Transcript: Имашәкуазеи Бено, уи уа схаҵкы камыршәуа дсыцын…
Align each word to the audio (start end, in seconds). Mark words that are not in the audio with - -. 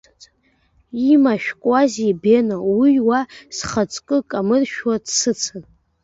Имашәкуазеи 1.11 2.13
Бено, 2.21 2.57
уи 2.79 2.93
уа 3.07 3.19
схаҵкы 3.55 4.17
камыршәуа 4.29 4.95
дсыцын… 5.03 5.63